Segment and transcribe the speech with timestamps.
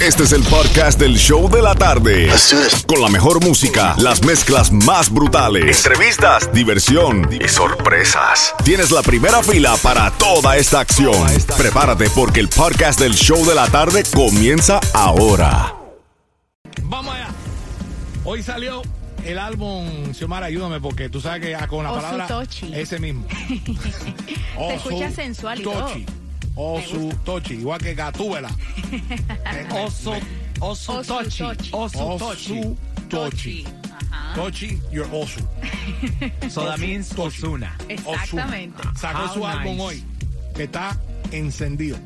[0.00, 2.30] Este es el podcast del show de la tarde.
[2.86, 8.54] Con la mejor música, las mezclas más brutales, entrevistas, diversión y sorpresas.
[8.64, 11.26] Tienes la primera fila para toda esta acción.
[11.56, 15.74] Prepárate porque el podcast del show de la tarde comienza ahora.
[16.84, 17.30] Vamos allá.
[18.22, 18.82] Hoy salió
[19.24, 22.72] el álbum, Xiomara, ayúdame porque tú sabes que con la palabra Tochi.
[22.72, 23.26] ese mismo.
[24.58, 25.90] Se escucha sensual y todo.
[26.58, 26.96] Tochi.
[26.96, 28.50] Osu Tochi, igual que Gatúbela.
[29.70, 30.12] Oso,
[30.60, 31.38] oso, Osu tochi.
[31.38, 31.70] Tochi.
[31.72, 32.58] Oso, tochi.
[32.60, 32.76] Osu
[33.08, 33.64] Tochi.
[34.10, 34.34] Ajá.
[34.34, 35.40] Tochi, you're Osu.
[36.50, 37.12] So that means.
[37.16, 37.76] Osuna.
[37.88, 38.82] Exactamente.
[38.96, 40.02] Sacó su álbum hoy,
[40.54, 40.96] que está
[41.30, 41.96] encendido.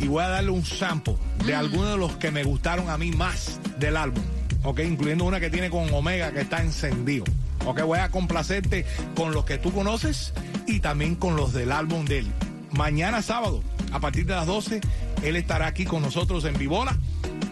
[0.00, 1.58] Y voy a darle un sample de Mm.
[1.58, 4.22] algunos de los que me gustaron a mí más del álbum.
[4.62, 7.24] Ok, incluyendo una que tiene con Omega que está encendido.
[7.66, 8.86] Ok, voy a complacerte
[9.16, 10.32] con los que tú conoces
[10.68, 12.26] y también con los del álbum de él.
[12.70, 14.80] Mañana sábado, a partir de las 12,
[15.22, 16.96] él estará aquí con nosotros en Vivola.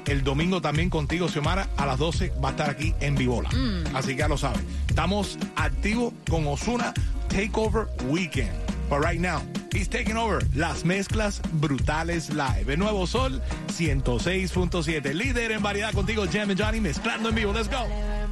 [0.07, 3.51] El domingo también contigo, Xiomara, a las 12 va a estar aquí en Vivola.
[3.95, 4.61] Así que ya lo sabes.
[4.89, 6.95] Estamos activos con Osuna
[7.29, 8.67] Takeover Weekend.
[8.89, 9.43] But right now,
[9.73, 12.73] he's taking over las mezclas brutales live.
[12.73, 13.43] El nuevo Sol
[13.77, 15.13] 106.7.
[15.13, 17.53] Líder en variedad contigo, Jam and Johnny, mezclando en vivo.
[17.53, 17.85] Let's go.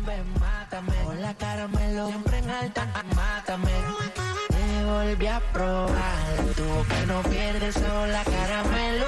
[0.06, 0.92] ven, mátame.
[1.04, 3.70] Con la caramelo siempre en alta, mátame.
[4.84, 6.34] Te volví a probar.
[6.56, 9.06] Tu boca no pierde solo la caramelo.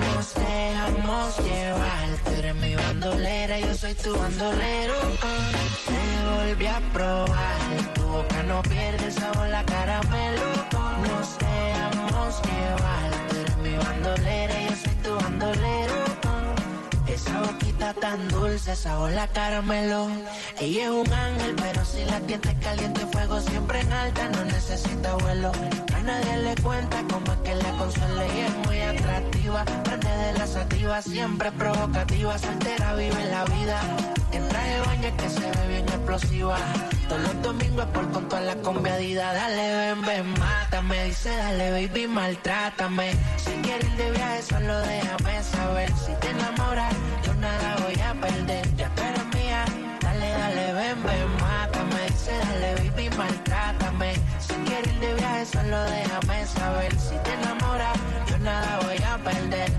[0.00, 2.08] Nos dejamos llevar.
[2.24, 4.94] Tú eres mi bandolera, yo soy tu bandolero.
[5.90, 7.60] Te volví a probar.
[7.94, 10.46] Tu boca no pierde sabor la caramelo.
[11.06, 13.10] Nos dejamos llevar.
[13.28, 15.94] Tú eres mi bandolera, yo soy tu bandolero.
[17.06, 20.08] Esa boquita tan dulce, sabor la caramelo.
[20.60, 25.14] Ella es un ángel, pero si la tienes caliente, fuego siempre en alta, no necesita
[25.14, 25.52] vuelo.
[25.94, 29.64] A nadie le cuenta cómo es que la consuela y es muy atractiva.
[29.84, 33.80] Prende de la sativa, siempre provocativa, soltera vive la vida.
[34.32, 36.58] En traje baño que se ve bien explosiva.
[37.08, 39.32] Todos los domingos por con toda la conviadida.
[39.32, 41.04] Dale, ven, ven, mátame.
[41.04, 43.12] Dice, dale, baby, maltrátame.
[43.38, 45.90] Si quieres de viaje, solo déjame saber.
[45.96, 46.92] Si te enamoras,
[47.24, 48.70] yo nada voy a perder.
[51.04, 52.02] Ven, mátame.
[52.08, 54.14] Dice, dale, baby, maltrátame.
[54.38, 56.92] Si quieres ir de viaje, solo déjame saber.
[56.98, 59.70] Si te enamoras, yo nada voy a perder.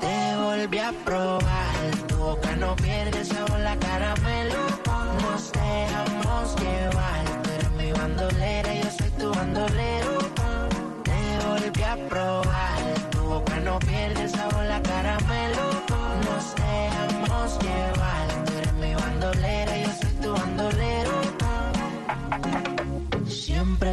[0.00, 3.57] Te volví a probar, tu boca no pierde sabor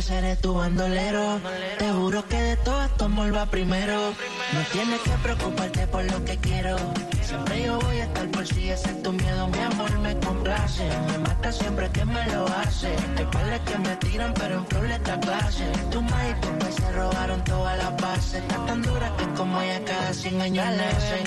[0.06, 1.40] seré tu bandolero.
[1.80, 4.14] Te juro que de todo esto amor va primero.
[4.54, 6.78] No tienes que preocuparte por lo que quiero.
[7.24, 9.48] Siempre yo voy a estar por si ese es tu miedo.
[9.48, 10.88] Mi amor me complace.
[11.08, 12.96] Me mata siempre que me lo hace.
[13.18, 15.66] Hay padres que me tiran, pero en flor esta clase.
[15.90, 18.36] Tu madre y tu se robaron todas las bases.
[18.36, 20.66] Está tan dura que como ella cada 100 años.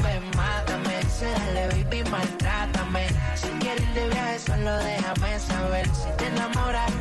[0.05, 0.99] Ven, mátame.
[1.03, 3.07] Dice, dale, baby, maltrátame.
[3.35, 5.87] Si quieres ir de viaje, solo déjame saber.
[5.89, 6.93] Si te enamoras,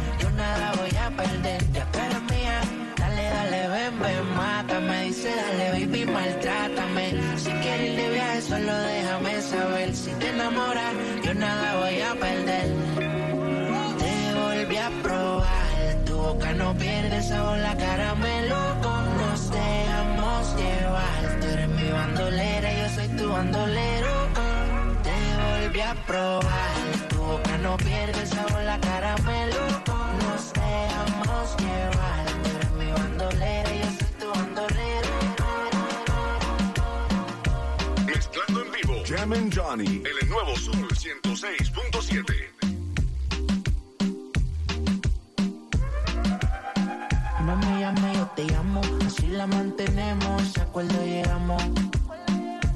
[17.27, 18.57] sabor, la caramelo.
[19.19, 21.39] Nos dejamos llevar.
[21.39, 24.13] Tú eres mi bandolera, yo soy tu bandolero.
[25.03, 26.75] Te volví a probar.
[27.09, 29.61] Tu boca no pierde sabor, la caramelo.
[30.23, 32.25] Nos dejamos llevar.
[32.43, 35.09] Tú eres mi bandolera, yo soy tu bandolero.
[38.05, 38.93] Mezclando en vivo.
[39.05, 40.01] Jam and Johnny.
[40.09, 42.56] En el nuevo Sol 106.7.
[49.47, 51.63] mantenemos, se acuerdo llegamos.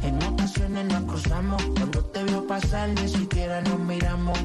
[0.03, 1.63] En ocasiones nos cruzamos.
[1.77, 4.37] Cuando te vio pasar, ni siquiera nos miramos.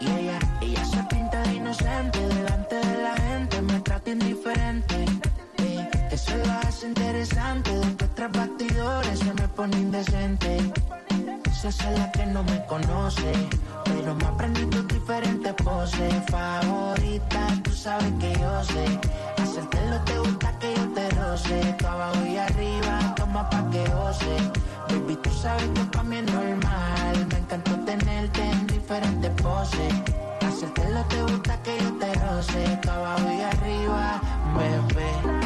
[0.00, 2.18] Y ella, ella se pinta de inocente.
[2.28, 5.04] Delante de la gente me trata indiferente.
[6.10, 7.70] Eso lo hace interesante.
[7.72, 10.72] Después tras bastidores se me pone indecente.
[11.60, 13.32] Se hace la que no me conoce.
[13.84, 16.14] Pero me aprendí tus diferentes poses.
[16.28, 19.00] Favorita, tú sabes que yo sé.
[19.44, 21.76] Hacértelo te gusta que yo te roce.
[21.78, 24.36] Tú abajo y arriba, toma pa' que goce.
[24.88, 27.26] Baby, tú sabes que pa' mí normal.
[27.30, 29.92] Me encantó tenerte en diferentes poses.
[30.40, 32.78] Hacértelo te gusta que yo te roce.
[32.80, 34.20] Tú abajo y arriba,
[34.56, 35.43] bebé.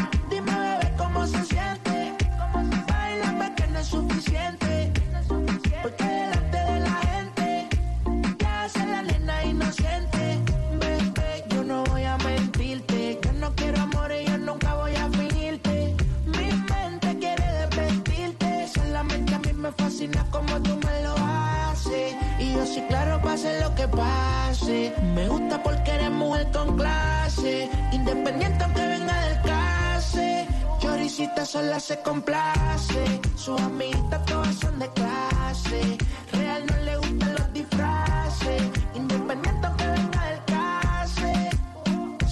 [28.10, 30.48] Independiente aunque venga del case.
[30.80, 33.20] Choricita sola se complace.
[33.36, 35.98] Sus amiguitas todas son de clase.
[36.32, 38.62] Real no le gustan los disfraces.
[38.94, 41.50] Independiente aunque venga del case.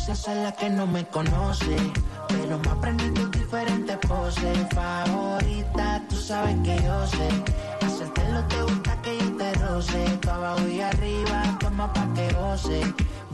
[0.02, 1.76] Se es la que no me conoce.
[2.28, 4.58] Pero me aprendí tus diferentes poses.
[4.75, 7.28] Favorita, tú sabes que yo sé.
[7.84, 10.19] Hacértelo te gusta que yo te roce.
[10.23, 12.81] Tú abajo y arriba, toma pa' que goce.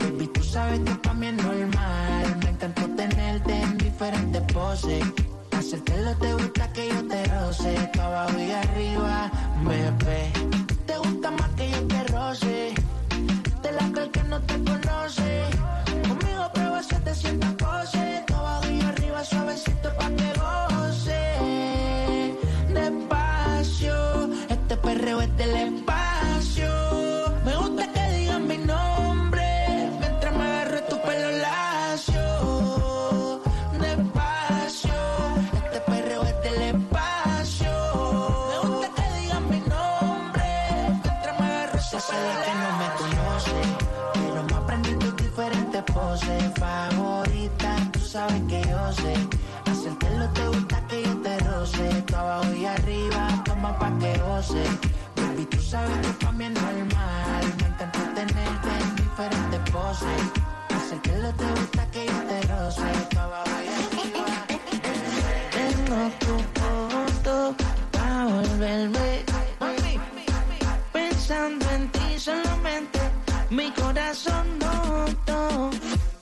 [0.03, 2.37] Baby, tú sabes que para mí es normal.
[2.43, 5.01] Me encantó tenerte en diferentes poses.
[5.51, 7.89] Hacértelo te gusta que yo te roce.
[7.93, 9.31] Tú abajo y arriba,
[9.63, 10.31] bebé.
[10.85, 12.73] Te gusta más que yo te roce.
[13.61, 15.43] Te la que el que no te conoce.
[16.09, 18.23] Conmigo prueba si te sientas pose.
[18.27, 21.52] Tú abajo y arriba suavecito pa' que goce.
[44.13, 46.43] Pero me aprendí tus diferentes poses.
[46.59, 49.13] Favorita, tú sabes que yo sé.
[49.65, 52.03] Hacértelo te gusta que yo te roce.
[52.07, 54.63] Tú abajo y arriba, toma pa' que goce.
[55.15, 57.43] Baby, tú sabes que pa' mí es normal.
[57.59, 60.21] Me encanta tenerte en diferentes poses.
[60.75, 62.89] Hacértelo te gusta que yo te roce.
[63.09, 64.25] Tú abajo y arriba.
[65.57, 67.55] Tengo tu foto
[67.91, 69.23] pa' volverme.
[70.91, 72.92] Pensando en ti solamente,
[73.53, 75.69] mi corazón roto.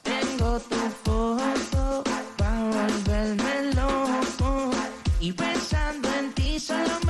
[0.04, 2.04] Tengo tu foto
[2.38, 4.72] pa' volverme loco.
[5.20, 7.01] Y pensando en ti, solamente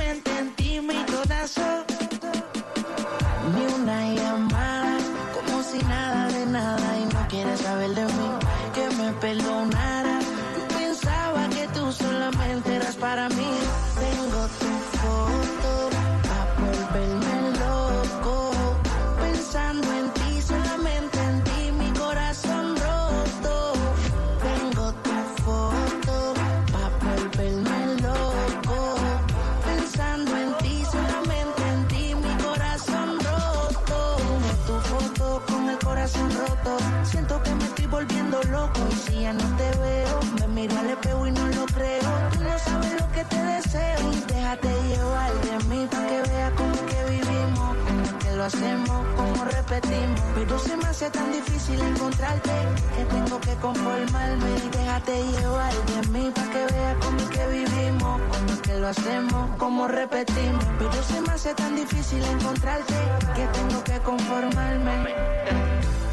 [38.72, 38.88] volviendo loco.
[38.90, 42.10] Y si ya no te veo, me miro al espejo y no lo creo.
[42.32, 44.10] Tú no sabes lo que te deseo.
[44.26, 47.76] Déjate llevar de mí pa' que veas cómo que vivimos.
[47.86, 50.20] Cómo que lo hacemos, cómo repetimos.
[50.34, 52.52] Pero se me hace tan difícil encontrarte
[52.96, 54.50] que tengo que conformarme.
[54.72, 58.20] Déjate llevar de mí pa' que veas cómo que vivimos.
[58.32, 60.64] Cómo que lo hacemos, cómo repetimos.
[60.78, 62.94] Pero se me hace tan difícil encontrarte
[63.34, 65.14] que tengo que conformarme.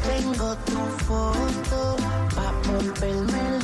[0.02, 1.96] Tengo tu foto
[2.34, 2.52] pa'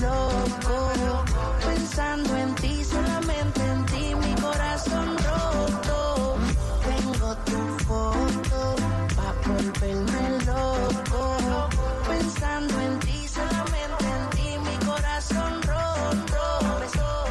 [0.00, 1.24] loco.
[1.64, 5.25] Pensando en ti, solamente en ti, mi corazón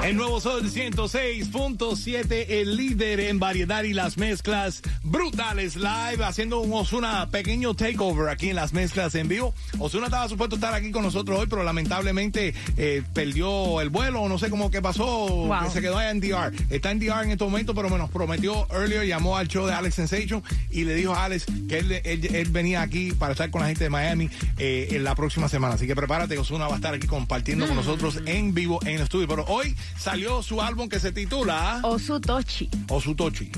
[0.06, 6.74] El nuevo Sol 106.7, el líder en variedad y las mezclas brutales live, haciendo un
[6.74, 9.56] Osuna pequeño takeover aquí en las mezclas en vivo.
[9.80, 14.38] Osuna estaba supuesto estar aquí con nosotros hoy, pero lamentablemente eh, perdió el vuelo, no
[14.38, 15.64] sé cómo que pasó, Wow.
[15.64, 16.54] que se quedó allá en DR.
[16.70, 19.74] Está en DR en este momento, pero me nos prometió earlier, llamó al show de
[19.74, 23.50] Alex Sensation y le dijo a Alex que él, él- él venía aquí para estar
[23.50, 25.74] con la gente de Miami eh, en la próxima semana.
[25.74, 29.02] Así que prepárate, Osuna va a estar aquí compartiendo con nosotros en vivo en el
[29.02, 29.28] estudio.
[29.28, 32.70] Pero hoy salió su álbum que se titula Osutochi.
[32.90, 33.50] Osutochi.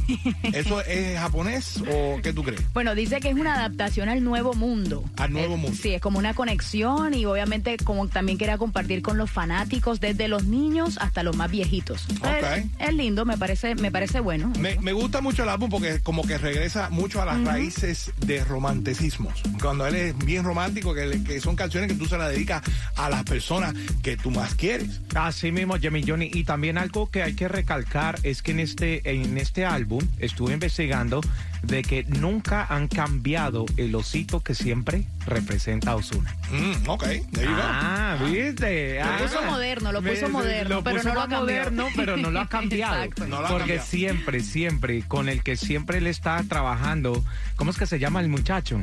[0.53, 2.62] ¿Eso es japonés o qué tú crees?
[2.74, 5.03] Bueno, dice que es una adaptación al nuevo mundo.
[5.17, 5.77] Al nuevo Eh, mundo.
[5.82, 10.27] Sí, es como una conexión y obviamente como también quería compartir con los fanáticos, desde
[10.27, 12.06] los niños hasta los más viejitos.
[12.10, 14.51] Es, es lindo, me parece, me parece bueno.
[14.60, 18.44] Me, me gusta mucho el álbum porque como que regresa mucho a las raíces de
[18.44, 19.34] romanticismos.
[19.62, 22.62] Cuando él es bien romántico, que, que son canciones que tú se las dedicas
[22.96, 25.01] a las personas que tú más quieres.
[25.15, 26.26] Así mismo, Jimmy Johnny.
[26.34, 30.53] Y también algo que hay que recalcar es que en este, en este álbum estuve
[30.53, 31.22] investigando
[31.63, 36.36] de que nunca han cambiado el osito que siempre representa a Osuna.
[36.51, 37.41] Mm, ok, go.
[37.57, 39.00] Ah, viste.
[39.03, 39.50] Lo puso Ah.
[39.50, 41.72] moderno, lo puso Me- moderno, lo pero puso no lo ha más cambiado.
[41.72, 42.96] moderno, pero no lo ha cambiado.
[43.03, 43.27] Exacto.
[43.27, 43.86] No lo ha Porque cambiado.
[43.88, 47.24] siempre, siempre, con el que siempre él está trabajando,
[47.55, 48.79] ¿cómo es que se llama el muchacho?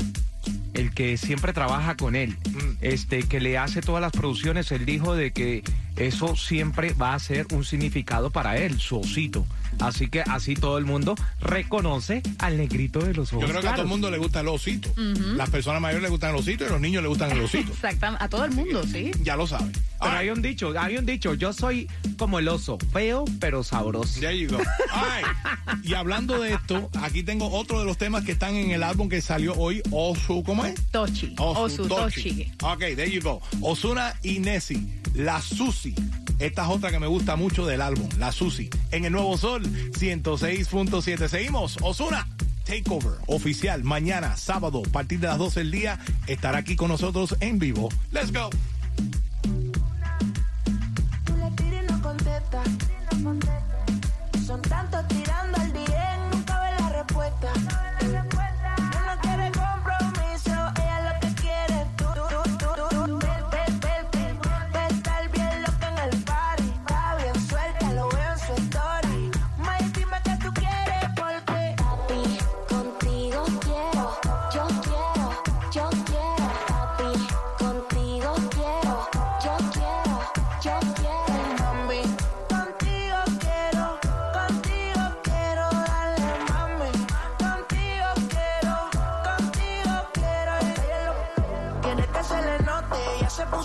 [0.75, 2.77] El que siempre trabaja con él, Mm.
[2.83, 5.63] este, que le hace todas las producciones, él dijo de que
[5.97, 9.47] eso siempre va a ser un significado para él, su osito.
[9.81, 13.45] Así que así todo el mundo reconoce al negrito de los ojos.
[13.45, 14.93] Yo creo que a todo el mundo le gusta el osito.
[14.97, 17.73] Las personas mayores le gustan el osito y los niños le gustan el osito.
[17.73, 19.11] Exactamente, a todo el mundo, sí.
[19.23, 19.73] Ya lo saben.
[20.01, 21.89] Pero hay un dicho, hay un dicho, yo soy
[22.19, 24.21] como el oso, feo pero sabroso.
[24.21, 24.59] There you go.
[25.83, 29.09] Y hablando de esto, aquí tengo otro de los temas que están en el álbum
[29.09, 30.75] que salió hoy, Osu, ¿cómo es?
[30.91, 31.35] Tochi.
[31.39, 32.53] Osu, Tochi.
[32.63, 33.41] Ok, there you go.
[33.61, 35.95] Osuna y Nessie, La Susi.
[36.39, 38.69] Esta es otra que me gusta mucho del álbum, La Susi.
[38.91, 41.29] En el Nuevo Sol, 106.7.
[41.29, 42.29] Seguimos, Osuna.
[42.65, 47.37] Takeover oficial mañana, sábado, a partir de las 12 del día, estará aquí con nosotros
[47.41, 47.91] en vivo.
[48.11, 48.49] Let's go.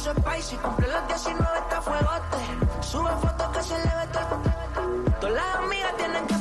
[0.09, 4.07] Ya se puso spicy, cumple los 19 está fuegote, sube fotos que se le ve
[4.13, 5.19] todo.
[5.19, 6.35] Todas las amigas tienen que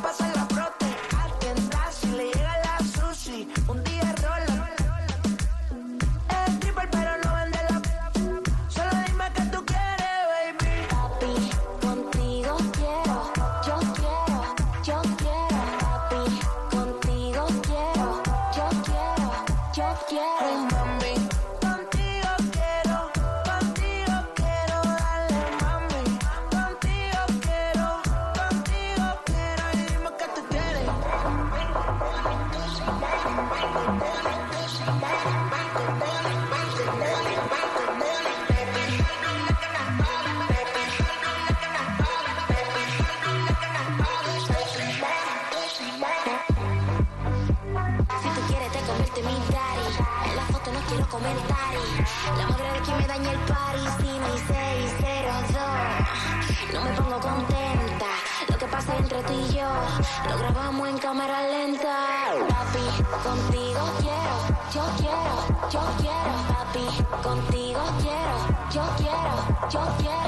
[59.08, 59.68] entre tú y yo.
[60.28, 62.34] Lo grabamos en cámara lenta.
[62.48, 64.36] Papi, contigo quiero
[64.74, 66.32] Yo quiero, yo quiero.
[66.48, 66.86] Papi,
[67.22, 68.36] contigo quiero
[68.70, 70.18] Yo quiero, yo quiero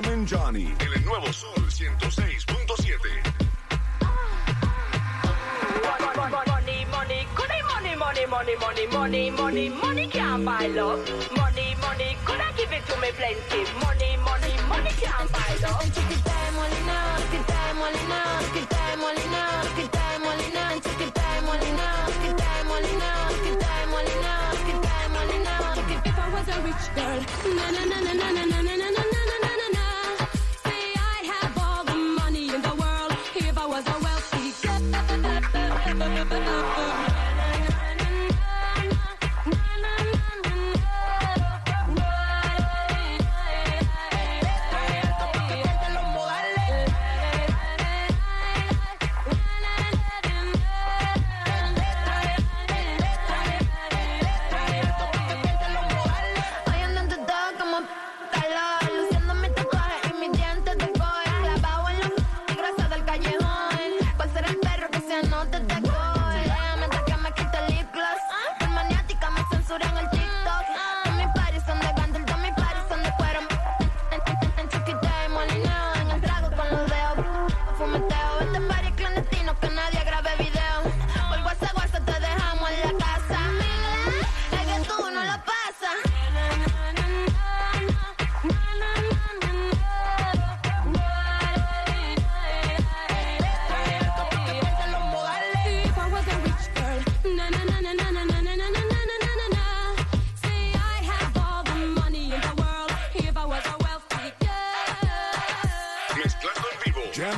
[0.00, 0.74] Jam and Johnny.
[0.78, 2.98] El nuevo Sol 106.7.
[6.46, 9.68] Money, money, money, money, money, money, money, money.
[9.70, 9.70] Money, money.
[9.70, 10.68] Money, money, money can't buy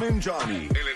[0.00, 0.66] Carmen Johnny.
[0.74, 0.88] El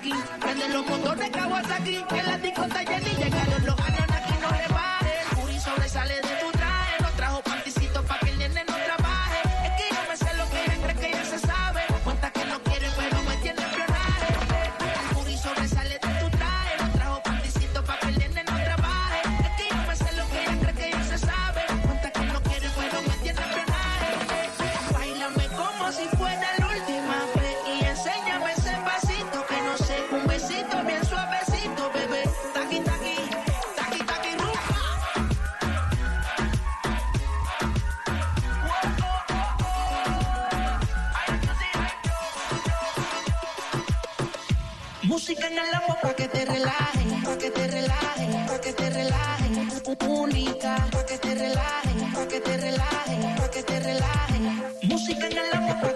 [0.00, 2.04] Prende los motores Kawasaki.
[2.08, 3.67] Que la disco está llena y llegaron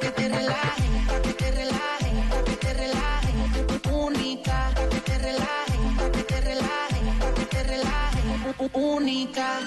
[0.01, 3.37] que te relajen, que te relajen, que te relajen.
[3.93, 8.55] Única, que te relajen, que te relajen, pa' que te relajen.
[8.75, 9.61] Única,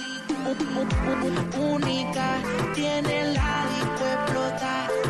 [1.57, 2.25] única,
[2.75, 5.04] tiene la disco explota.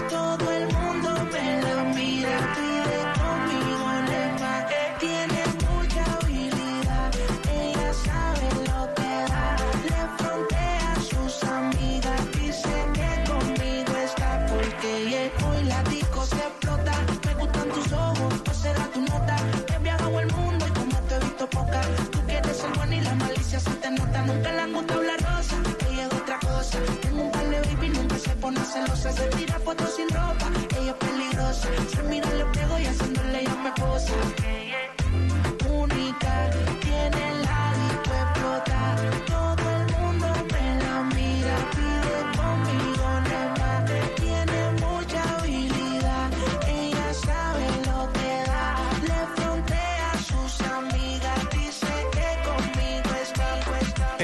[28.63, 29.11] Celosa.
[29.11, 31.67] Se tira fotos sin ropa, ella es peligrosa.
[31.93, 32.64] Se mira el espejo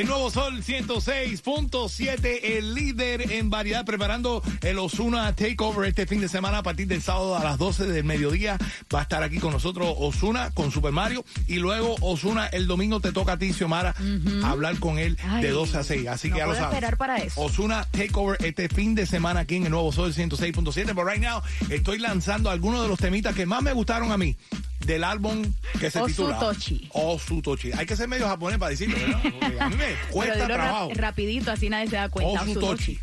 [0.02, 6.28] El nuevo Sol 106.7, el líder en variedad, preparando el Osuna Takeover este fin de
[6.28, 8.58] semana a partir del sábado a las 12 del mediodía.
[8.92, 13.00] Va a estar aquí con nosotros Osuna con Super Mario y luego Osuna el domingo
[13.00, 13.94] te toca a ti, Xiomara,
[14.44, 16.08] hablar con él Ay, de 12 a 6.
[16.08, 16.70] Así no que ya lo sabes.
[16.70, 17.40] esperar para eso.
[17.40, 20.84] Osuna Takeover este fin de semana aquí en el nuevo Sol 106.7.
[20.96, 24.36] Pero right now estoy lanzando algunos de los temitas que más me gustaron a mí
[24.86, 25.44] del álbum
[25.80, 26.90] que se titula Osutochi.
[26.94, 27.72] Osutochi.
[27.74, 29.22] Hay que ser medio japonés para decirlo, ¿verdad?
[29.40, 30.90] Porque a mí me Pero cuesta rap- trabajo.
[30.96, 32.42] rapidito, así nadie se da cuenta.
[32.42, 33.00] Osutochi.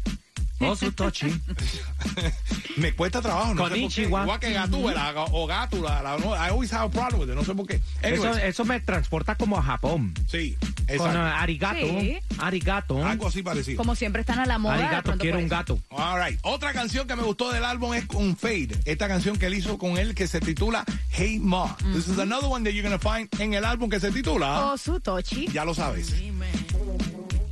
[0.61, 1.29] Oh, su tochi.
[2.79, 3.75] Me cuesta trabajo, no sé por qué.
[3.77, 4.23] Konnichiwa.
[4.23, 6.03] Igual que Gatúbela o Gátula.
[6.03, 7.81] la- no, I always have a problem with it, no sé por qué.
[8.03, 10.13] Eso, eso me transporta como a Japón.
[10.29, 10.57] sí,
[10.97, 11.19] Con exacto.
[11.19, 11.79] uh, arigato.
[12.01, 12.19] Sí.
[12.39, 13.07] Arigato.
[13.07, 13.77] Algo así parecido.
[13.77, 14.77] Como siempre están a la moda.
[14.77, 15.57] de Arigato, pronto quiero por un eso.
[15.57, 15.79] gato.
[15.91, 16.39] All right.
[16.43, 18.71] Otra canción que me gustó del álbum es con Fade.
[18.87, 21.77] Esta canción que él hizo con él que se titula Hey Ma.
[21.95, 24.73] This is another one that you're gonna find en el álbum que se titula.
[24.73, 25.47] Osutochi.
[25.49, 26.19] Ya lo sabes.
[26.19, 26.47] Dime,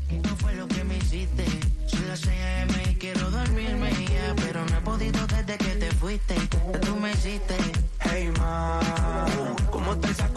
[0.09, 1.45] ¿qué fue lo que me hiciste?
[1.87, 2.73] Son las 6 a.m.
[2.91, 6.35] y quiero dormirme ya, pero no he podido desde que te fuiste.
[6.73, 7.57] Ya tú me hiciste.
[8.01, 8.81] Hey ma,
[9.71, 10.36] ¿cómo te saco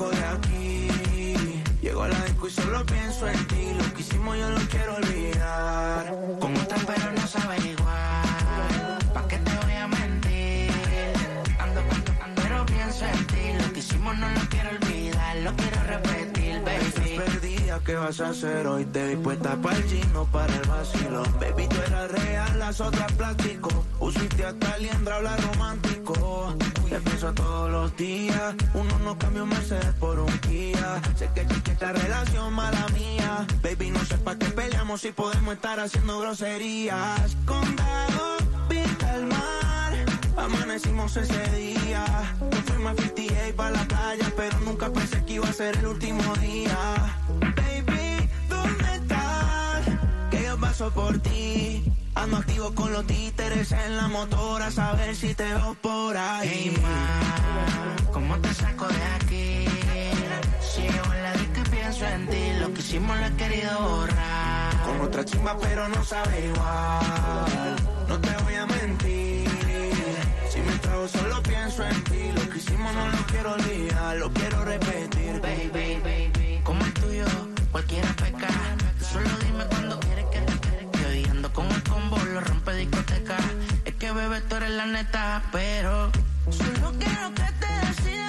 [2.49, 3.73] solo pienso en ti.
[3.77, 6.15] Lo que hicimos yo lo quiero olvidar.
[6.39, 7.78] Con otra pero no sabe
[17.77, 18.85] ¿qué vas a hacer hoy?
[18.85, 21.23] Te vi puesta para el chino, para el vacilo.
[21.39, 23.69] Baby, tú eras real, las otras plástico.
[23.99, 26.55] Pusiste hasta liendra, habla romántico.
[26.89, 28.55] Te pienso todos los días.
[28.73, 31.01] Uno no cambia un Mercedes por un Kia.
[31.15, 33.45] Sé que que esta relación mala mía.
[33.61, 37.37] Baby, no sé pa' qué peleamos si podemos estar haciendo groserías.
[37.45, 38.38] Condado.
[40.39, 42.05] Amanecimos ese día.
[42.39, 45.87] Nos fuimos a 58 para la playa, pero nunca pensé que iba a ser el
[45.87, 46.77] último día.
[47.57, 49.85] Baby, ¿dónde estás?
[50.31, 51.83] Que yo paso por ti.
[52.15, 56.49] Ando activo con los títeres en la motora, a saber si te veo por ahí.
[56.51, 59.65] Hey, ma, ¿cómo te saco de aquí?
[60.61, 63.79] Si llego en la disco y pienso en ti, lo que hicimos lo he querido
[63.81, 64.83] borrar.
[64.85, 67.75] Con otra chimba, pero no sabe igual.
[68.07, 69.48] No te voy a mentir.
[70.59, 72.31] Si me solo pienso en ti.
[72.35, 75.39] Lo que hicimos no lo quiero olvidar, lo quiero repetir.
[75.41, 77.25] Baby, baby, como el tuyo,
[77.71, 78.49] cualquiera peca.
[78.99, 80.89] Solo dime cuando quieres que te quede.
[80.91, 83.37] Que hoy ando con el combo, lo rompe discoteca.
[83.85, 86.11] Es que bebé, tú eres la planeta, pero
[86.49, 88.28] solo quiero que te decidas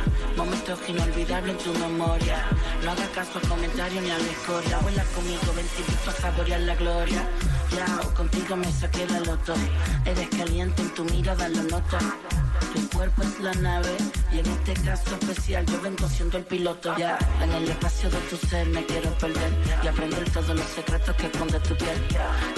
[0.71, 2.45] Momentos inolvidables en tu memoria.
[2.85, 4.77] No hagas caso a comentarios ni a la escoria.
[4.77, 7.27] Vuela conmigo, ven te a saborear la gloria.
[7.75, 9.53] Ya, contigo me saqué la loto.
[10.05, 11.97] Eres caliente en tu mirada, lo noto.
[12.73, 13.89] Tu cuerpo es la nave
[14.31, 16.95] y en este caso especial yo vengo siendo el piloto.
[16.97, 19.51] Ya, en el espacio de tu ser me quiero perder
[19.83, 21.97] y aprender todos los secretos que esconde tu piel.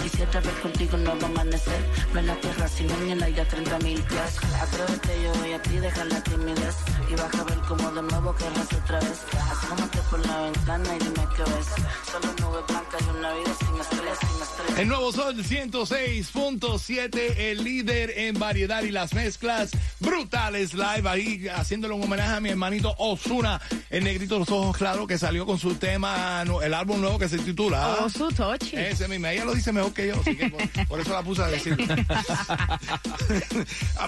[0.02, 1.82] Quisiera ver contigo un nuevo amanecer.
[2.14, 4.40] No en la tierra, sino en el aire a 30 mil pies.
[4.62, 6.76] Atrévete, yo voy a ti, deja la timidez
[7.10, 9.22] y vas a ver cómo de nuevo querrás otra vez.
[9.52, 11.68] Asómate por la ventana y dime qué ves.
[12.12, 14.80] Solo nubes blancas y una vida sin estrés, sin estrés.
[14.80, 19.72] El nuevo Sol 106.7, el líder en variedad y las mezclas
[20.04, 24.78] brutales live ahí haciéndole un homenaje a mi hermanito Osuna, el negrito de los ojos
[24.78, 27.98] claros que salió con su tema, el álbum nuevo que se titula.
[28.00, 28.76] Oh, su tochi.
[28.76, 31.42] Ese mismo, ella lo dice mejor que yo, así que por, por eso la puse
[31.42, 31.76] a decir.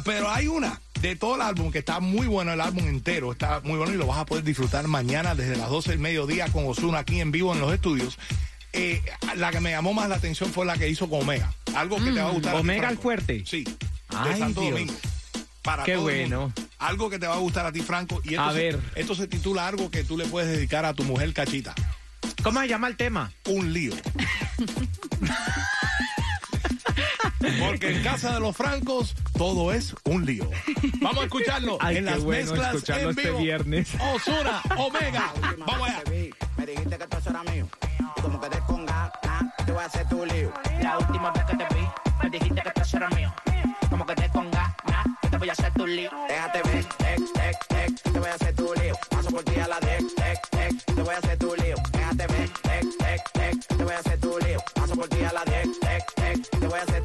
[0.05, 3.61] Pero hay una de todo el álbum que está muy bueno, el álbum entero está
[3.61, 6.67] muy bueno y lo vas a poder disfrutar mañana desde las 12 del mediodía con
[6.67, 8.17] Osuna aquí en vivo en los estudios.
[8.73, 9.01] Eh,
[9.37, 11.53] la que me llamó más la atención fue la que hizo con Omega.
[11.75, 12.55] Algo que te va a gustar.
[12.55, 13.43] Omega el fuerte.
[13.45, 13.63] Sí.
[13.63, 13.75] De
[14.09, 14.73] Ay, Santo Dios.
[14.73, 14.93] Domingo.
[15.65, 16.41] Para Qué todo el bueno.
[16.43, 16.61] mundo.
[16.77, 18.21] Algo que te va a gustar a ti, Franco.
[18.23, 18.79] Y esto A se- ver.
[18.95, 21.73] Esto se titula algo que tú le puedes dedicar a tu mujer cachita.
[22.43, 23.31] ¿Cómo se llama el tema?
[23.49, 23.93] Un lío.
[27.59, 30.49] Porque en casa de los francos todo es un lío.
[31.01, 33.39] Vamos a escucharlo Ay, en qué las bueno mezclas escucharlo en este vivo.
[33.39, 33.89] viernes.
[34.13, 35.33] Osuna, Omega.
[35.65, 36.03] Vamos allá.
[36.57, 37.67] Me dijiste que esto era mío.
[38.21, 39.11] Como que te con ganas,
[39.65, 40.51] te voy a hacer tu lío.
[40.81, 41.81] La última vez que te vi,
[42.23, 43.33] me dijiste que esto era mío.
[45.59, 46.09] Hacer tu lío.
[46.27, 48.95] Déjate ver, ex, ex, ex, te voy a hacer tu lío.
[49.09, 51.75] Paso por ti a la de ex, ex, ex, te voy a hacer tu lío.
[51.91, 54.59] Déjate ver, ex, ex, ex, te voy a hacer tu lío.
[54.73, 57.04] Paso por ti a la de ex, ex, ex, te voy a hacer tu lío.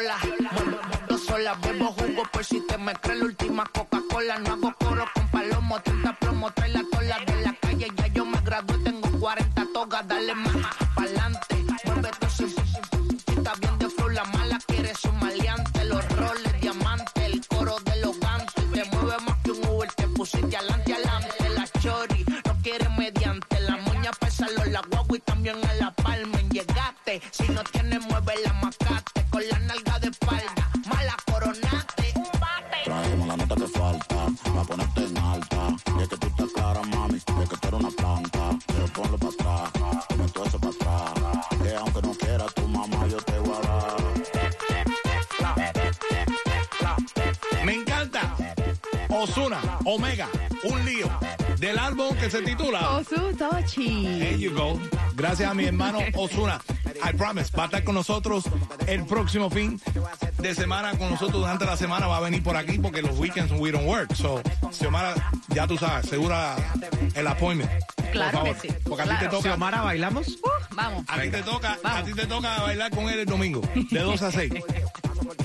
[0.00, 0.16] Mampiola,
[1.08, 4.38] yo sola bebo jugo por si te me crees la última Coca-Cola.
[4.38, 7.88] No hago coro con palomo, 30 plomo, trae la tola de la calle.
[7.96, 10.89] Ya yo me gradué, tengo 40 togas, dale más
[49.22, 50.28] Osuna, Omega,
[50.64, 51.08] un lío.
[51.58, 52.96] Del álbum que se titula.
[52.96, 54.02] Osu Tochi.
[54.18, 54.80] There you go.
[55.14, 56.58] Gracias a mi hermano Osuna.
[57.06, 58.44] I promise, va a estar con nosotros
[58.86, 59.78] el próximo fin
[60.38, 62.06] de semana con nosotros durante la semana.
[62.06, 64.14] Va a venir por aquí porque los weekends we don't work.
[64.14, 64.40] So,
[64.72, 65.14] Xiomara,
[65.48, 66.56] ya tú sabes, segura
[67.14, 67.70] el appointment.
[67.96, 68.74] Por Claro favor, que sí.
[68.84, 69.30] Porque a ti te Claro.
[69.36, 69.48] toca.
[69.50, 70.28] Xiomara, ¿bailamos?
[70.28, 71.04] Uh, vamos.
[71.08, 74.22] A ti te toca, a ti te toca bailar con él el domingo, de 2
[74.22, 74.52] a 6.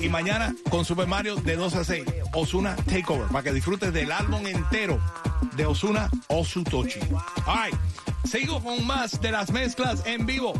[0.00, 2.04] Y mañana con Super Mario de 2 a 6.
[2.36, 5.00] Osuna Takeover, para que disfrutes del álbum entero
[5.56, 7.00] de Osuna Osutochi.
[7.46, 7.74] All right.
[8.24, 10.52] Sigo con más de las mezclas en vivo.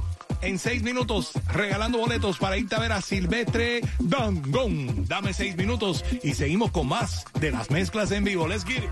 [0.42, 5.06] En seis minutos, regalando boletos para irte a ver a Silvestre Dangón.
[5.06, 8.46] Dame seis minutos y seguimos con más de las mezclas en vivo.
[8.46, 8.90] Let's get it.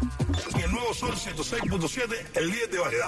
[0.59, 3.03] Y el nuevo Sol 106.7, el líder de variedad.